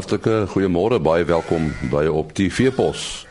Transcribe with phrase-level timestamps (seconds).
[0.00, 3.26] Hartlike goeiemôre, baie welkom by op die Veepos.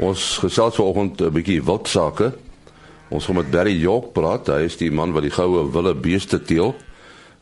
[0.00, 2.32] Ons gesels vanoggend 'n bietjie wild sake.
[3.10, 4.46] Ons gaan met Barry York praat.
[4.46, 6.74] Hy is die man wat die goue wille beeste teel.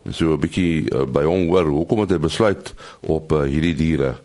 [0.04, 3.74] En so 'n bietjie uh, by hom hoor hoekom het hy besluit op uh, hierdie
[3.74, 4.16] diere.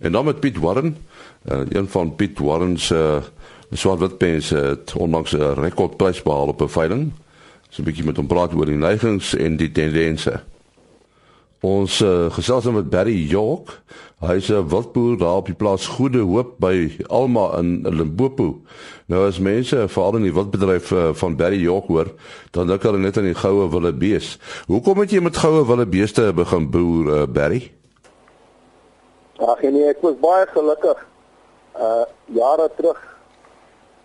[0.00, 0.96] En dan met Piet Warren,
[1.46, 3.22] uh, een van Piet Warren se uh,
[3.78, 7.12] swart witpense het onlangs 'n rekordprys behaal op 'n veiling.
[7.70, 10.42] So 'n bietjie met hom praat oor die neigings en die tendense.
[11.62, 13.68] Ons uh, gesels met Barry York.
[14.18, 18.58] Hy's 'n wildboer daar op die plaas Goede Hoop by Alma in Limpopo.
[19.06, 22.10] Nou as mense veral in die wildbedryf uh, van Barry York hoor,
[22.50, 24.38] dan dink hulle net aan die goue wilde bees.
[24.66, 27.70] Hoekom het jy met goue wilde beeste begin boer, uh, Barry?
[29.38, 31.06] Ag nee, ek was baie gelukkig.
[31.78, 32.98] Uh jare terug.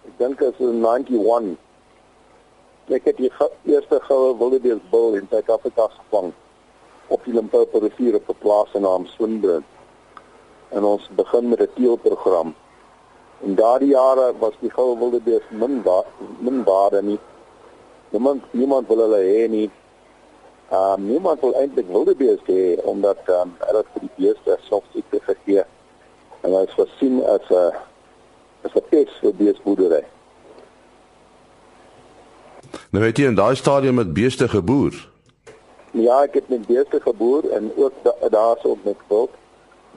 [0.06, 1.58] Ek dink was in 91.
[2.94, 3.34] Ek het die
[3.66, 6.38] eerste goue wilde bees bil in Suid-Afrika gevang
[7.08, 9.64] op die Limpopo rivier op 'n plaas in naam Swinburne.
[10.70, 12.56] En ons begin met 'n teelprogram.
[13.40, 16.06] In daardie jare was die goue wilde bees min waar
[16.40, 17.20] min waar nie.
[18.10, 19.70] Niemand niemand wil hulle hê nie.
[20.70, 24.58] Ehm um, niemand wil eintlik wilde bees hê omdat ehm um, hulle vir die beeste
[24.62, 25.64] self siekte gegee.
[26.42, 27.74] En hulle is gesien as 'n
[28.64, 30.04] as 'n pes vir beesboerdery.
[32.90, 35.17] Nou het jy in daai stadium met beeste geboer.
[35.98, 39.32] Ja, ek het met beeste geboer en ook da daarso op met wild.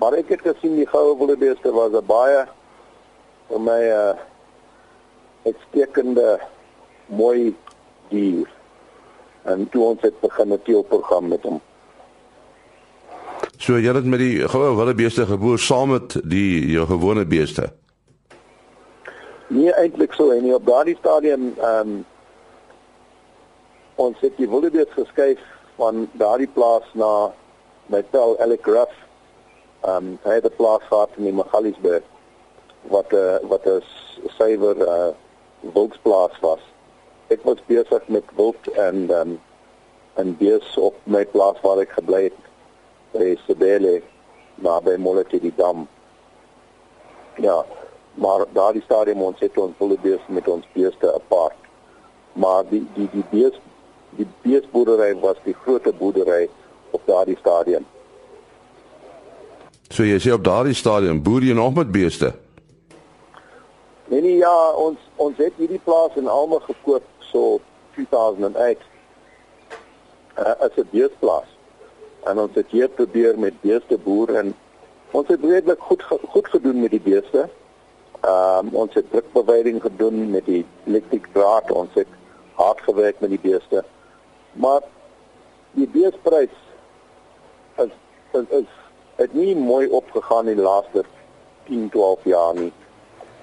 [0.01, 2.47] Maar ek het gesien die goue wilde beeste was 'n baie
[3.49, 4.15] vir my 'n uh,
[5.45, 6.41] uitstekende
[7.07, 7.57] mooi
[8.09, 8.49] dier.
[9.43, 11.61] En toe ons het begin 'n teelprogram met hom.
[13.57, 17.73] So jy het met die goue wilde beeste geboer saam met die jou gewone beeste.
[19.47, 22.05] Nee, eintlik so en op daardie stadium ehm um,
[23.95, 25.39] ons het die wilde beeste geskuif
[25.77, 27.33] van daardie plaas na
[27.87, 28.95] my tel Alec Ruff.
[29.81, 32.03] Ehm um, hy het 'n plaas gehad in die Magaliesberg
[32.83, 33.83] wat 'n wat 'n
[34.39, 35.13] suiwer uh
[35.61, 36.61] wildsplaas was.
[37.29, 39.41] Ek was besig met wild en ehm um,
[40.15, 42.41] en bees op my plaas waar ek gebly het
[43.13, 44.03] by Sebele
[44.55, 45.89] naby Molete die dam.
[47.37, 47.65] Ja,
[48.15, 51.57] maar daardie stadium ons het ons wilde bees met ons beeste apart.
[52.33, 53.57] Maar die die die bees
[54.19, 56.49] die beesboerdery was die groot boerdery
[56.91, 57.87] op daardie stadium.
[59.91, 62.33] So jy sê op daardie stadium boer jy nog met beeste?
[64.11, 67.61] Nee nee ja, ons ons het hierdie plaas in Alma gekoop so
[67.95, 68.89] 2008.
[70.39, 71.49] Uh, as 'n beesplaas.
[72.25, 74.55] En ons het hier probeer met beeste boer en
[75.11, 77.49] ons het redelik goed goed gedoen met die beeste.
[78.21, 82.07] Ehm um, ons het drukbeweiding gedoen met die elektriese draad, ons het
[82.55, 83.85] hard gewerk met die beeste.
[84.53, 84.83] Maar
[85.73, 86.55] die beesprys
[87.77, 87.93] is
[88.33, 88.67] is is
[89.15, 91.05] het nie mooi opgegaan in die laaste
[91.67, 92.73] 10, 12 jaar nie.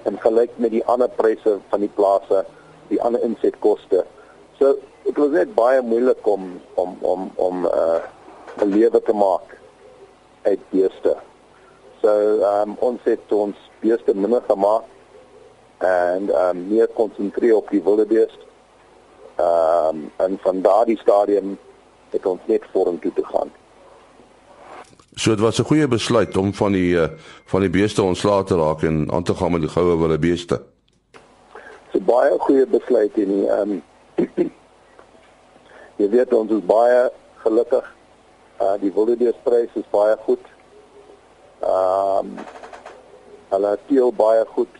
[0.02, 2.44] En gelyk met die ander pryse van die plase,
[2.88, 4.04] die ander insetkoste.
[4.58, 4.74] So
[5.04, 8.02] dit was net baie moeilik om om om om uh
[8.58, 9.56] 'n lewe te maak
[10.42, 11.16] uit beeste.
[12.02, 12.08] So
[12.40, 14.84] ehm um, ons het ons beeste minder gemaak
[15.78, 18.47] en ehm um, meer konsentreer op die wilde beeste
[19.38, 21.58] Ehm um, en van daardie stadium
[22.10, 23.50] het ons net vorentoe te gaan.
[25.14, 27.08] So dit was 'n goeie besluit om van die uh,
[27.44, 30.62] van die beeste ontslae te raak en aan te gaan met die goue wilde beeste.
[31.92, 33.82] So baie goeie besluit en ehm um,
[36.00, 37.94] jy weet ons is baie gelukkig.
[38.60, 40.44] Uh die wilde beestprys is baie goed.
[41.60, 42.38] Ehm um,
[43.48, 44.74] hulle teel baie goed.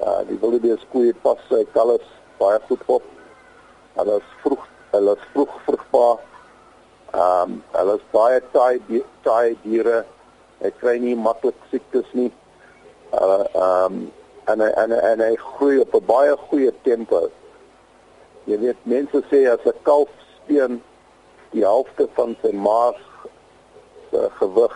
[0.00, 2.08] Uh die wilde beeskoeie pas sy kalves
[2.38, 3.02] baie goed op.
[3.94, 6.18] Hulle is vroeg, hulle is vroeg vrugbaar.
[7.12, 10.04] Ehm um, hulle is baie taai taai diere.
[10.62, 12.30] Hy kry nie maklik siektes nie.
[13.12, 13.98] Hulle ehm um,
[14.52, 17.28] en en en hy groei op 'n baie goeie tempo.
[18.44, 20.80] Jy weet mense sê as 'n kalf speen
[21.52, 22.96] die helfte van sy maag
[24.10, 24.74] se gewig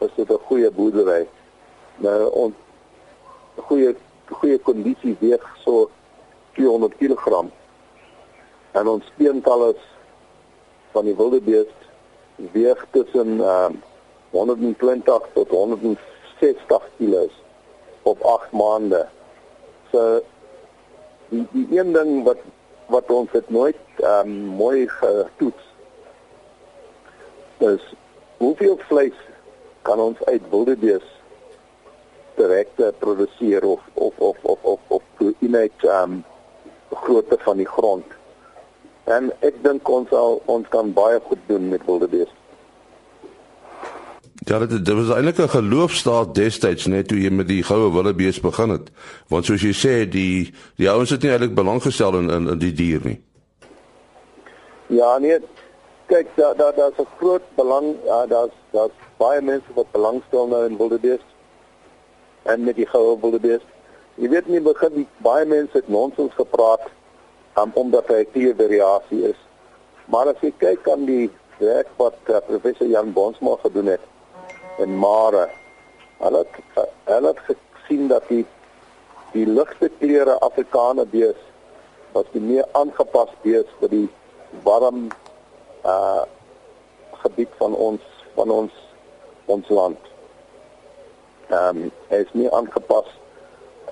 [0.00, 1.28] is dit 'n goeie boerdery.
[1.96, 2.54] Nou ons
[3.68, 3.94] goeie
[4.26, 5.90] goeie kondisie weeg so
[6.54, 7.48] 200 kg
[8.72, 9.80] en ons speentalles
[10.92, 11.86] van die wilde beest
[12.52, 13.68] weeg tussen uh,
[14.30, 17.30] 120 tot 160 kg
[18.02, 19.06] op 8 maande.
[19.92, 20.20] So
[21.28, 22.44] die die een ding wat
[22.88, 25.64] wat ons het nooit um, mooi getoets
[27.58, 27.84] is
[28.36, 29.16] hoeveel vleis
[29.82, 31.18] kan ons uit wilde beest
[32.38, 35.02] direk produseer of of of of of of
[35.38, 36.24] inheid um
[36.90, 38.17] grootte van die grond.
[39.08, 42.34] En ek dink ons sal ons kan baie goed doen met wilde beeste.
[44.48, 48.40] Ja, dit dit was eintlik 'n geloofstaat destyds net toe jy met die goue wildebees
[48.40, 48.90] begin het.
[49.28, 52.58] Want soos jy sê, die die ouens het nie eintlik belang gestel in in, in
[52.58, 53.20] die dier nie.
[54.86, 55.38] Ja, nee.
[56.06, 60.66] Kyk, daar daar daar's 'n groot belang, ja, daar's daar's baie mense wat belangstel nou
[60.66, 61.24] in wildebees
[62.42, 63.64] en met die goue wildebees.
[64.14, 66.80] Jy weet nie begin baie mense het nonsens gepraat
[67.62, 69.40] um, omdat hy 'n tier variasie is.
[70.04, 74.04] Maar as jy kyk aan die werk wat uh, professor Jan Bonsma gedoen het
[74.78, 75.48] en Mare.
[76.18, 76.46] Hulle
[76.76, 78.46] uh, hulle het gesien dat die
[79.32, 81.40] die ligte kleure Afrikaner bees
[82.12, 84.08] was die meer aangepas bees vir die
[84.64, 85.08] warm
[85.84, 86.24] uh
[87.18, 88.02] gebied van ons
[88.34, 88.74] van ons
[89.46, 89.98] ons land.
[91.50, 93.08] Ehm um, hy is nie aangepas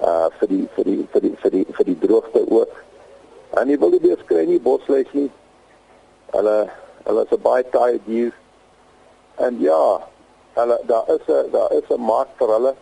[0.00, 2.82] uh vir die vir die vir die vir die vir die droogte ook.
[3.56, 5.30] En die bees kry nie bosluis nie.
[6.34, 6.56] Hulle
[7.06, 8.34] hulle is 'n baie taai dier.
[9.36, 10.00] En ja,
[10.58, 12.74] hulle daar is 'n daar is 'n mark vir hulle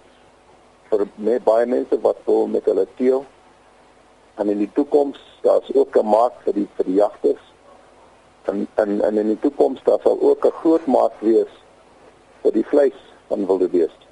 [0.88, 3.25] vir me, baie mense wat wil met hulle teel.
[4.35, 7.44] En in die toekoms daar's ook 'n mark vir die vir die jagters.
[8.44, 11.53] En en en in die toekoms daar sal ook 'n groot mark wees
[12.43, 12.99] vir die vleis
[13.29, 14.05] van wildebeeste.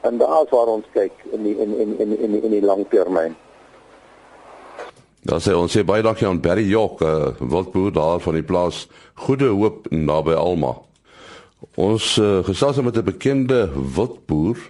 [0.00, 3.36] En daar is waar ons kyk in die in in in in in die langtermyn.
[5.26, 8.84] Dan sê ons sê baie dankie aan Barry Jock, uh, wildboer daar van die plaas
[9.26, 10.76] Goede Hoop naby Alma.
[11.74, 14.60] Ons uh, gesels met 'n bekende wildboer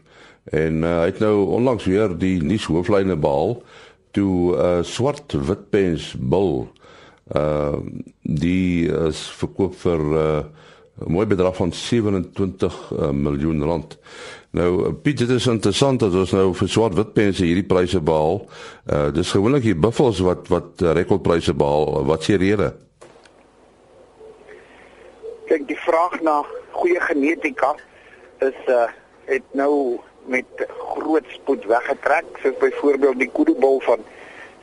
[0.57, 3.61] en uh, hy het nou onlangs weer die nuushooflyne behaal
[4.17, 6.69] toe 'n uh, swart witpens bil
[7.37, 7.77] uh
[8.23, 10.01] die is verkoop vir
[10.97, 13.99] 'n mooi bedrag van 27 uh, miljoen rand.
[14.51, 18.47] Nou Piet dit is interessant dat ons nou vir swart witpense hierdie pryse behaal.
[18.93, 22.05] Uh dis gewoonlik die buffels wat wat rekordpryse behaal.
[22.05, 22.73] Wat s'e rede?
[25.47, 26.41] Kyk, die vraag na
[26.71, 27.75] goeie genetika
[28.39, 28.89] is uh
[29.27, 29.99] het nou
[30.31, 33.99] met groot spoed weggetrek soos byvoorbeeld die koedebol van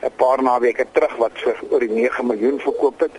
[0.02, 3.14] 'n paar naweke terug wat vir oor die 9 miljoen verkoop het.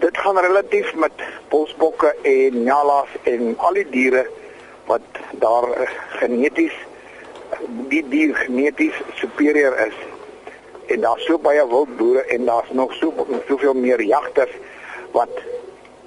[0.00, 1.12] Dit gaan relatief met
[1.48, 4.22] bosbokke en nyalas en al die diere
[4.88, 5.66] wat daar
[6.20, 6.76] geneties
[7.92, 9.96] die dier geneties superieur is.
[10.86, 14.54] En daar's so baie wildboere en daar's nog so soveel meer jagters
[15.12, 15.42] wat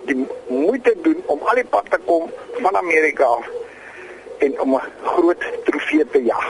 [0.10, 2.32] die moeite doen om al die pad te kom
[2.66, 3.50] van Amerika af
[4.40, 6.50] en om 'n groot trofee te jag.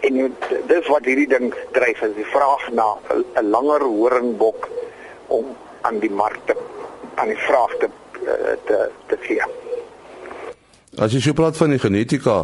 [0.00, 0.36] En
[0.66, 2.96] dis wat hierdie ding dryf is die vraag na
[3.34, 4.68] 'n langer horingbok
[5.26, 6.56] om aan die markte
[7.14, 7.88] aan die vraag te
[8.26, 9.42] eh, te te gee.
[11.00, 12.42] As jy so praat van die genetika,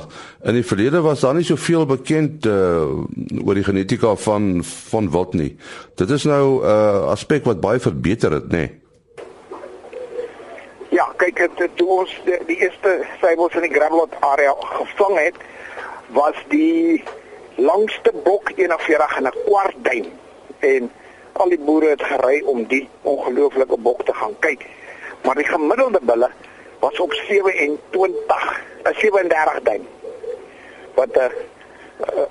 [0.49, 5.35] in die verlede was daar nie soveel bekend uh oor die genetika van van wat
[5.35, 5.57] nie.
[5.95, 8.65] Dit is nou 'n uh, aspek wat baie verbeter het, nê.
[8.67, 8.87] Nee
[11.19, 15.41] kyk het toe ons die, die eerste sybels in die Gravelot area gevang het,
[16.17, 17.03] was die
[17.59, 20.07] langste bok 41 en 'n kwart duim
[20.59, 20.91] en
[21.39, 24.67] al die boere het gery om die ongelooflike bok te gaan kyk.
[25.23, 26.31] Maar die gemiddelde bulle
[26.81, 29.87] was op 27, 37 duim.
[30.95, 31.31] Wat 'n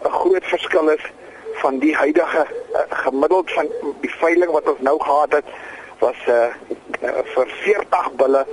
[0.04, 1.11] 'n groot verskil is
[1.54, 3.68] van die huidige uh, gemiddeld van
[4.02, 5.45] die veiling wat ons nou gehad het
[5.99, 6.45] was uh,
[7.02, 8.45] uh vir 40 bulle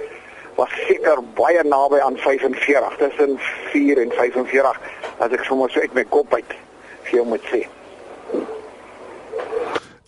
[0.55, 3.39] was seker baie naby aan 45 tussen
[3.73, 4.81] 4 en 45
[5.19, 6.55] as ek sommer so uit my kop uit
[7.03, 7.65] vir jou moet sê.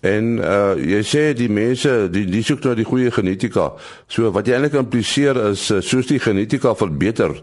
[0.07, 3.71] En uh jy sê die mense die die soek nou die goeie genetika.
[4.13, 7.35] So wat jy eintlik impliseer is uh, soos die genetika verbeter,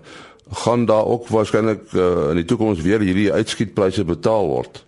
[0.63, 4.83] gaan daar ook waarskynlik uh, in die toekoms weer hierdie uitskietpryse betaal word.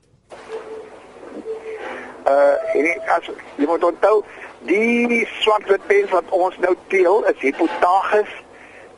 [2.26, 4.24] Uh en as jy moet onthou
[4.66, 8.32] Die swartwit pens wat ons nou teel is Hippotagus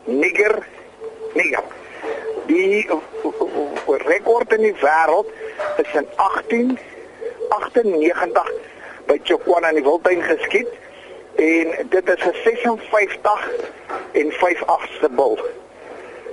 [0.07, 0.55] niger
[1.36, 1.63] niger.
[2.48, 2.88] Die
[4.07, 5.27] rekord in die wêreld
[5.84, 6.07] is in
[7.50, 8.51] 1898
[9.08, 10.68] by Chokwana in die Wildtuin geskiet
[11.36, 13.50] en dit is 'n 56
[14.12, 15.39] en 5/8ste bil.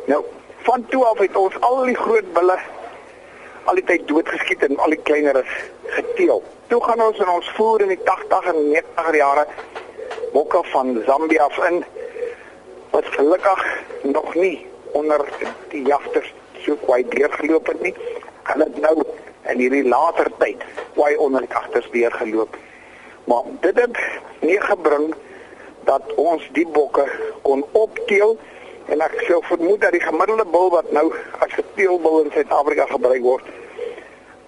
[0.07, 0.25] Nou,
[0.63, 2.59] van toe af het ons al die groot bulle
[3.65, 5.53] al die tyd doodgeskiet en al die kleiner is
[5.97, 6.43] geteel.
[6.67, 9.47] Toe gaan ons in ons voer in die 80 en 90 jare
[10.33, 11.85] bokke van Zambia af in
[12.91, 15.25] wat gelukkig nog nie onder
[15.69, 16.33] die jagters
[16.65, 17.95] so kwai deurgeloop het nie.
[18.43, 19.05] Hulle het nou
[19.53, 22.57] in hierdie later tyd kwai onder die jagters deurgeloop.
[23.25, 24.01] Maar dit het
[24.41, 25.15] nie gebring
[25.85, 27.05] dat ons die bokke
[27.43, 28.39] kon opteel
[28.93, 31.07] En ek sou vermoed dat die gemiddelde bil wat nou
[31.41, 33.47] as geteelbil in Suid-Afrika gebruik word,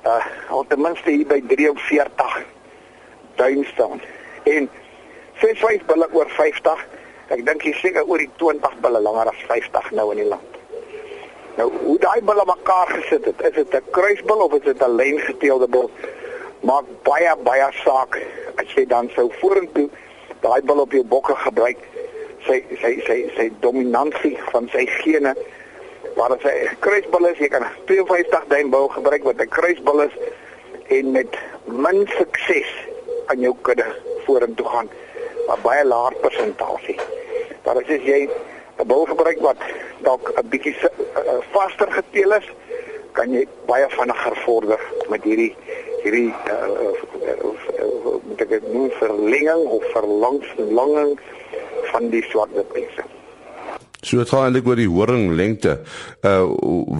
[0.04, 2.34] uh al ten minste by 43
[3.40, 4.02] duim staan.
[4.44, 4.68] En
[5.40, 6.84] 65 bulle oor 50
[7.34, 10.55] Ek dink jy seker oor die 20 bulle langer as 50 nou in die land.
[11.56, 14.94] Nou, hoe daai bulle mekaar gesit het, is dit 'n kruisbul of is dit 'n
[14.94, 15.90] lyngeteelde bul?
[16.60, 18.20] Maak baie baie saak
[18.56, 19.88] as jy dan sou vorentoe
[20.40, 21.78] daai bul op jou bokke gebruik
[22.46, 25.34] sy sy sy sy dominansie van sy gene
[26.16, 30.14] waar as hy kruisbul is, jy kan 52 duim bou gebruik wat 'n kruisbul is
[30.88, 31.32] en met
[31.64, 32.70] min sukses
[33.26, 33.86] aan jou kudde
[34.24, 34.88] vorentoe gaan.
[35.46, 36.98] Maar baie laer persentasie.
[37.64, 38.28] Maar as jy
[38.78, 39.56] 'n bul gebruik wat
[40.04, 42.48] dalk 'n bietjie uh, vaster geteel is,
[43.12, 45.54] kan jy baie vinniger vorder met hierdie
[46.04, 46.34] hierdie
[48.26, 51.14] moet ek dit noem verlenging of verlanging
[51.90, 53.04] van die swartbepense.
[54.06, 55.80] So dit gaan eintlik oor die horing lengte.
[56.22, 56.44] Uh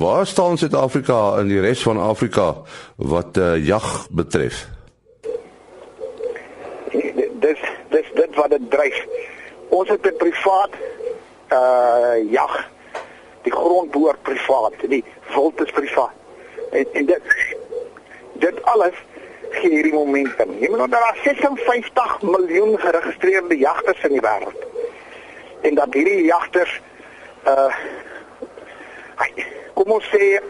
[0.00, 2.54] waar staan Suid-Afrika in die res van Afrika
[2.96, 4.64] wat uh, jag betref?
[7.44, 7.60] Dis
[7.92, 9.04] dis dit wat dit dryf.
[9.68, 10.72] Ons het 'n privaat
[11.52, 12.75] uh jag.
[13.46, 16.14] Die grond behoort privaat, die wild is privaat.
[16.70, 17.34] En, en dit
[18.42, 18.96] dit alles
[19.50, 20.56] gee hierdie momentum.
[20.60, 24.66] Jy moet onthou daar 56 miljoen geregistreerde jagters in die wêreld.
[25.62, 26.80] En dat hierdie jagters
[27.46, 27.70] uh
[29.76, 30.40] kom ons sê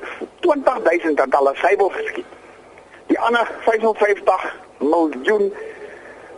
[0.41, 2.33] 20000 het al 'n seibel geskiet.
[3.07, 5.55] Die ander 55 miljoen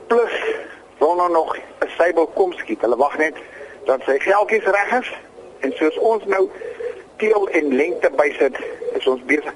[0.07, 0.35] plus
[0.99, 2.81] wil nou nog 'n seibel kom skiet.
[2.81, 3.37] Hulle wag net
[3.85, 5.13] dat sy geldjies reg is
[5.61, 6.45] en soos ons nou
[7.17, 8.59] teel en lengte bysit,
[8.95, 9.55] is ons besig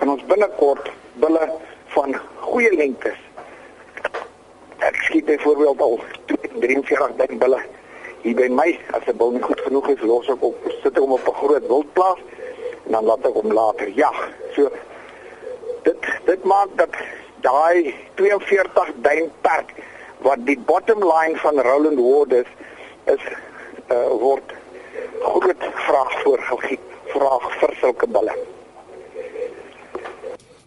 [0.00, 0.88] van ons binnekort
[1.22, 1.48] bulle
[1.94, 3.18] van goeie lengtes.
[4.82, 6.00] Ek skiet byvoorbeeld al
[6.60, 7.60] 43 bulle
[8.22, 11.02] hier by my as 'n bil nie goed genoeg is, los ek op sit ek
[11.02, 12.20] hom op 'n groot wildplaas
[12.86, 14.18] en dan laat ek hom later jag.
[14.54, 14.70] So
[15.82, 16.94] dit dit maak dat
[17.40, 19.74] daai 42 duim perk
[20.22, 22.50] wat die bottom line van Roland Ward is
[23.04, 23.24] is
[23.90, 24.52] uh, word
[25.20, 26.40] groot vraag voor
[27.12, 28.34] vraag vir sulke bulle.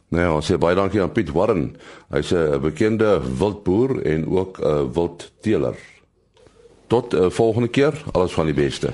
[0.07, 1.75] Nee, ons sê baie dankie aan Piet Warren.
[2.13, 5.75] Hy's 'n bekende wildboer en ook 'n wildteeler.
[6.87, 8.93] Tot uh, volgende keer, alles van die beste.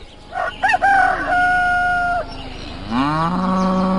[2.91, 3.90] Ah.